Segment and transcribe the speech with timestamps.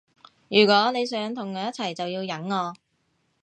[0.47, 2.73] 如果你想同我一齊就要忍我